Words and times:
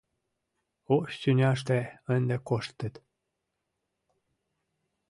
Ош 0.95 1.11
тӱняште 1.21 1.79
ынде 2.15 2.35
коштыт 2.49 2.95